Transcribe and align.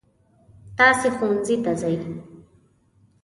تاسې 0.77 1.07
ښوونځي 1.15 1.55
ته 1.63 1.71
ځئ. 1.81 1.95